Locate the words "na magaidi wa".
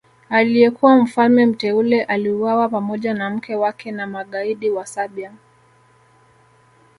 3.91-4.85